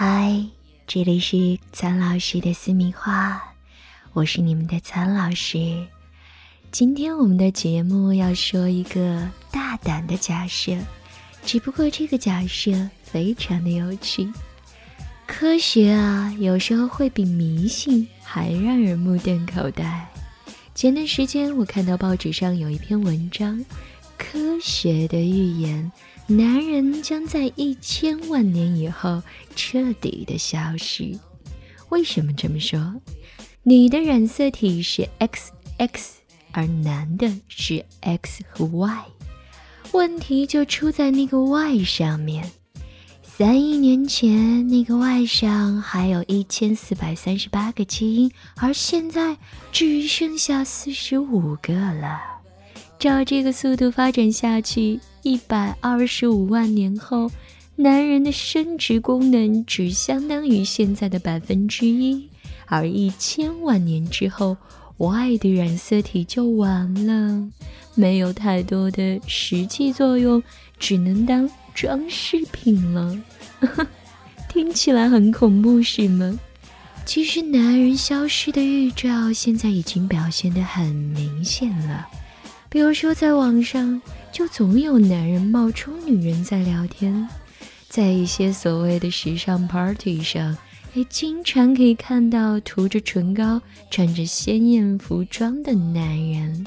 [0.00, 0.44] 嗨，
[0.86, 3.42] 这里是苍老师的私密话，
[4.12, 5.88] 我是你们的苍老师。
[6.70, 10.78] 今天我们的节目要说一个大胆的假设，
[11.44, 14.32] 只不过这个假设非常的有趣。
[15.26, 20.08] 科学啊，有时候会比迷信还让人目瞪口呆。
[20.76, 23.64] 前段时间我看到报纸上有一篇文章，
[24.16, 25.90] 科学的预言。
[26.30, 29.22] 男人将在一千万年以后
[29.56, 31.18] 彻底的消失。
[31.88, 33.00] 为什么这么说？
[33.62, 36.10] 女的染色体是 XX，
[36.52, 39.04] 而男的是 X 和 Y。
[39.92, 42.50] 问题就出在那个 Y 上面。
[43.22, 49.34] 三亿年前，那个 Y 上还有一千四百三十八个基因，而现在
[49.72, 52.37] 只剩下四十五个了。
[52.98, 57.30] 照这个速度发展下去，一百二十五万年后，
[57.76, 62.28] 男人的生殖功能只相当于现在的百分之一，
[62.66, 64.56] 而一千万年之后
[64.96, 67.48] ，Y 的染色体就完了，
[67.94, 70.42] 没有太多的实际作用，
[70.76, 73.16] 只能当装饰品了。
[74.50, 76.36] 听起来很恐怖，是吗？
[77.06, 82.08] 其实，男人消失的预兆现在已经表现得很明显了，
[82.68, 84.00] 比如说在网上。
[84.30, 87.26] 就总有男人冒充女人在聊天，
[87.88, 90.56] 在一些所谓的时尚 party 上，
[90.92, 93.60] 也经常可以看到涂着唇膏、
[93.90, 96.66] 穿着鲜艳服装的男人。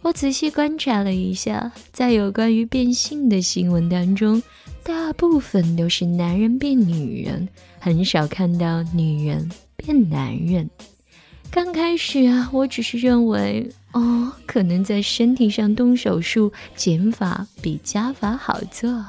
[0.00, 4.42] 我仔细观察了一下，在有关于变性的新闻当中，
[4.82, 7.46] 大部分都是男人变女人，
[7.78, 10.68] 很少看到女人变男人。
[11.50, 19.04] 刚开始啊，我只是认为，哦，可能在身体上动手术减法比加法好做。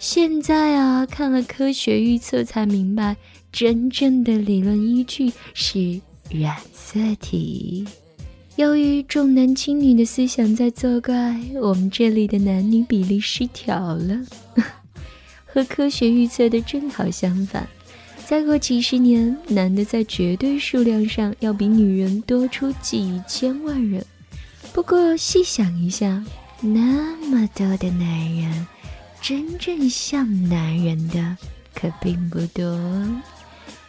[0.00, 3.16] 现在啊，看了科学预测才明白，
[3.52, 7.86] 真正的理论依据是染色体。
[8.56, 14.20] 由于重男轻女的思想在作怪，我们这里的男女比例失调了，
[15.46, 17.68] 和科学预测的正好相反。
[18.28, 24.04] 再过几十年，男的在绝对数量上要比女人多出几千万人。
[24.70, 26.22] 不过细想一下，
[26.60, 28.06] 那么多的男
[28.36, 28.66] 人，
[29.22, 31.38] 真正像男人的
[31.74, 32.78] 可并不多。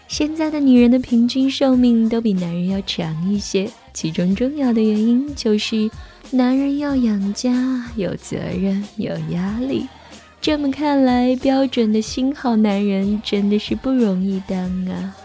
[0.07, 5.91] 现在的女人的平均寿命都比男人要长一些，其中重要的原因就是
[6.31, 9.85] 男人要养家，有责任，有压力。
[10.41, 14.57] 这么看来，标准的新好男人真的是不容易当
[14.87, 15.15] 啊！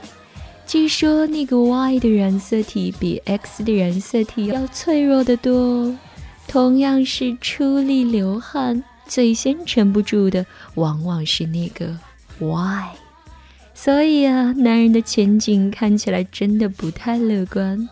[0.67, 5.97] 据说那个 Y 的染色体比 X 的染色体要脆弱得多。
[6.49, 11.97] 同样是出力流汗，最先撑不住的往往是那个
[12.41, 12.89] Y。
[13.73, 17.89] 所以啊，男人的前景看起来真的不太乐观。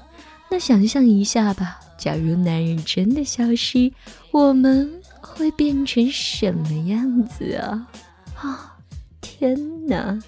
[0.51, 3.93] 那想象一下吧，假如男人真的消失，
[4.33, 5.02] 我们……
[5.23, 7.89] 会变成什么样子啊？
[8.35, 8.77] 啊，
[9.23, 9.57] 天
[9.87, 10.21] 哪！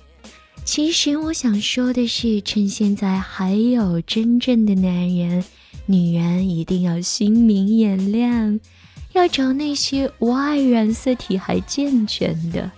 [0.64, 5.44] 其实我想说的是，趁现在还有真正的男人，
[5.84, 8.58] 女人一定要心明眼亮，
[9.12, 12.70] 要找那些 Y 染色体还健全的。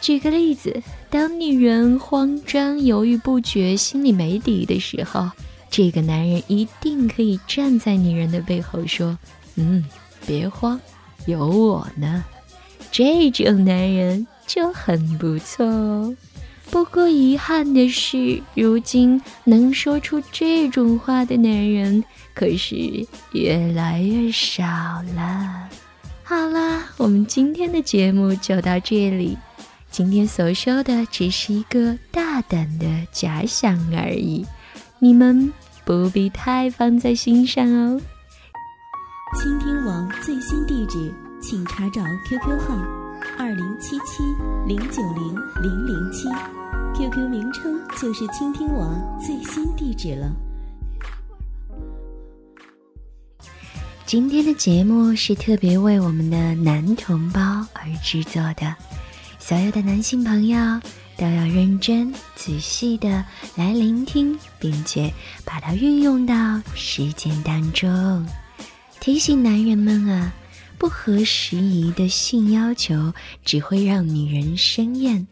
[0.00, 5.30] 举个例子，当女人慌张、犹豫不决、心里没底的时候，
[5.70, 9.16] 这个男人一定可以站在女人的背后说
[9.54, 9.84] ：“嗯，
[10.26, 10.80] 别慌。”
[11.28, 12.24] 有我呢，
[12.90, 16.16] 这种男人就很不错哦。
[16.70, 22.02] 不过遗憾的是，如今能说出这种话的男人
[22.32, 24.64] 可是越来越少
[25.14, 25.68] 了。
[26.24, 29.36] 好啦，我们今天的节目就到这里。
[29.90, 34.46] 今天所说的只是一个大胆的假想而已，
[34.98, 35.52] 你们
[35.84, 38.00] 不必太放在心上哦。
[39.36, 42.74] 倾听网最新地址，请查找 QQ 号
[43.38, 44.24] 二零七七
[44.66, 46.28] 零九零零零七
[46.96, 50.32] ，QQ 名称就是倾听网最新地址了。
[54.06, 57.40] 今天的节目是特别为我们的男同胞
[57.74, 58.74] 而制作的，
[59.38, 60.58] 所有的男性朋友
[61.18, 63.22] 都要认真仔细的
[63.54, 65.12] 来聆听，并且
[65.44, 66.34] 把它运用到
[66.74, 68.26] 实践当中。
[69.08, 70.34] 提醒男人们啊，
[70.76, 75.26] 不合时宜的性要求只会让女人生厌，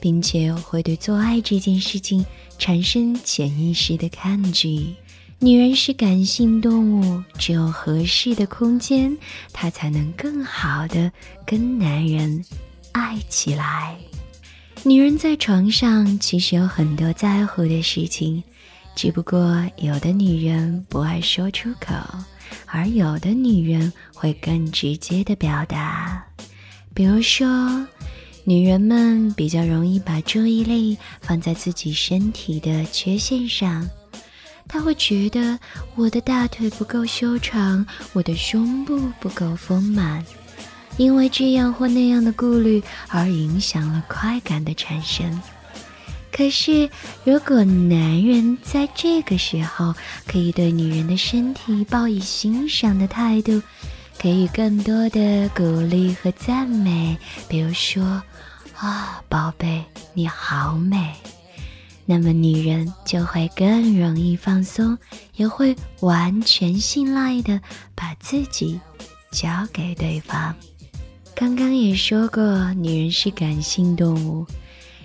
[0.00, 2.26] 并且会对做爱这件事情
[2.58, 4.84] 产生潜意识的抗拒。
[5.38, 9.16] 女人是感性动物，只有合适的空间，
[9.52, 11.12] 她才能更好的
[11.46, 12.44] 跟男人
[12.90, 13.96] 爱起来。
[14.82, 18.42] 女人在床上其实有很多在乎的事情，
[18.94, 21.94] 只不过有的女人不爱说出口，
[22.66, 26.22] 而有的女人会更直接的表达。
[26.92, 27.86] 比如说，
[28.44, 33.88] 女人们比较容易把注意力放在自己身体的缺陷上。
[34.68, 35.58] 她会觉得
[35.94, 40.24] 我的大腿不够修长，我的胸部不够丰满，
[40.96, 45.40] 因为这样或那样的顾虑而影响了快感的产生。
[46.32, 46.88] 可是，
[47.24, 49.94] 如果男人在这个时候
[50.26, 53.60] 可以对女人的身体抱以欣赏的态度，
[54.16, 57.16] 给予更多的鼓励和赞美，
[57.48, 58.22] 比如说
[58.78, 59.84] ：“啊，宝贝，
[60.14, 61.12] 你好美。”
[62.06, 64.96] 那么，女人就会更容易放松，
[65.36, 67.60] 也会完全信赖的
[67.94, 68.80] 把自己
[69.30, 70.54] 交给对方。
[71.34, 74.44] 刚刚也说过，女人是感性动物，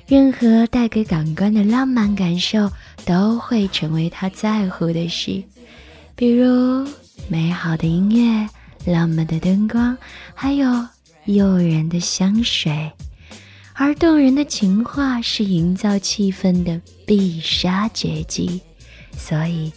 [0.07, 2.72] 任何带给感官的浪漫感受
[3.06, 5.44] 都会成为他在乎的事，
[6.16, 6.88] 比如
[7.28, 8.48] 美好的音乐、
[8.86, 9.98] 浪漫的灯光，
[10.36, 10.88] 还有
[11.25, 12.92] 诱人的香水。
[13.74, 18.62] 而动人的情话是营造气氛的必杀绝技，
[19.18, 19.74] 所以，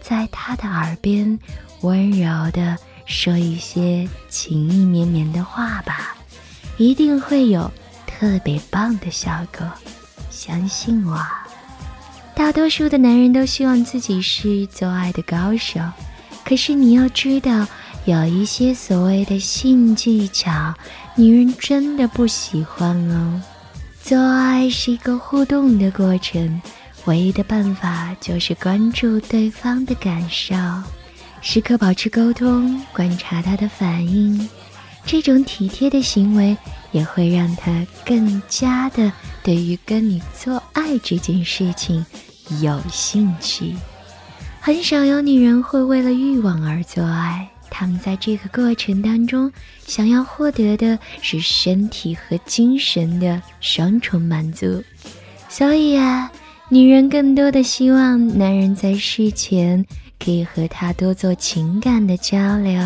[0.00, 1.38] 在他的耳边
[1.80, 6.16] 温柔地说一些情意绵绵的话吧，
[6.78, 7.70] 一定会有
[8.22, 9.68] 特别棒的效果。
[10.30, 11.20] 相信我，
[12.36, 15.80] 大多数的男人都希望自己是做爱的高手，
[16.44, 17.66] 可是你要知道，
[18.04, 20.72] 有一些所谓的性技巧。
[21.16, 23.42] 女人真的不喜欢哦。
[24.00, 26.62] 做爱是一个互动的过程，
[27.06, 30.54] 唯一的办法就是关注对方的感受，
[31.40, 34.48] 时刻保持沟通，观察他的反应。
[35.04, 36.56] 这种体贴的行为
[36.90, 39.12] 也会让他更加的
[39.42, 42.04] 对于跟你做爱这件事情
[42.60, 43.74] 有兴趣。
[44.60, 47.48] 很少有女人会为了欲望而做爱。
[47.74, 49.50] 他们在这个过程当中，
[49.86, 54.84] 想要获得的是身体和精神的双重满足，
[55.48, 56.30] 所以啊，
[56.68, 59.84] 女人更多的希望男人在事前
[60.22, 62.78] 可以和她多做情感的交流，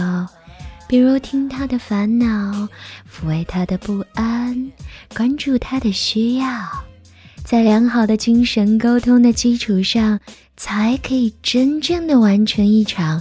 [0.88, 2.68] 比如听她的烦恼，
[3.10, 4.72] 抚慰她的不安，
[5.14, 6.46] 关注她的需要，
[7.44, 10.18] 在良好的精神沟通的基础上，
[10.56, 13.20] 才可以真正的完成一场。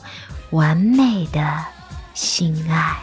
[0.52, 1.66] 完美的
[2.14, 2.98] 性爱。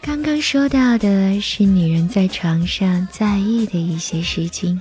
[0.00, 4.80] 刚刚说到的是女人在床上在意的一些事情，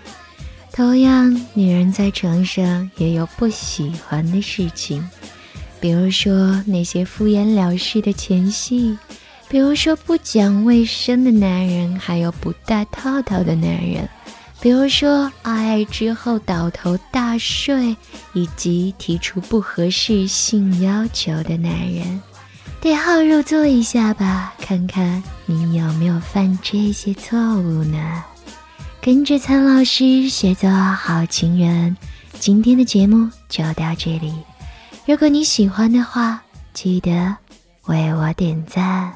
[0.71, 5.07] 同样，女人在床上也有不喜欢的事情，
[5.83, 8.97] 比如说那些敷衍了事的前戏，
[9.50, 14.07] 比如说不讲卫生的男人，还有不戴套套的男人。
[14.62, 17.97] 比如说，爱爱之后倒头大睡，
[18.31, 22.21] 以及提出不合适性要求的男人，
[22.80, 28.24] 对号入座一下吧，看看你有没有犯这些错误呢？
[29.01, 31.97] 跟着苍老师学做好情人，
[32.39, 34.33] 今天的节目就到这里。
[35.05, 36.41] 如果你喜欢的话，
[36.73, 37.35] 记得
[37.88, 39.13] 为我点赞。